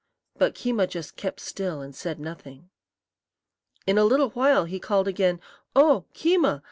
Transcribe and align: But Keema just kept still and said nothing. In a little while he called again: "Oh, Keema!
But 0.35 0.55
Keema 0.55 0.89
just 0.89 1.15
kept 1.15 1.39
still 1.39 1.79
and 1.81 1.95
said 1.95 2.19
nothing. 2.19 2.71
In 3.85 3.99
a 3.99 4.03
little 4.03 4.29
while 4.31 4.65
he 4.65 4.79
called 4.79 5.07
again: 5.07 5.39
"Oh, 5.75 6.05
Keema! 6.15 6.59